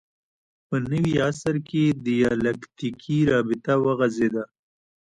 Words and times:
په 0.67 0.75
نوي 0.91 1.15
عصر 1.29 1.55
کې 1.69 1.83
دیالکتیکي 2.05 3.19
رابطه 3.31 3.73
وغځېده 3.85 4.43